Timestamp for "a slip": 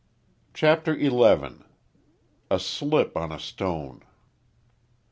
2.49-3.15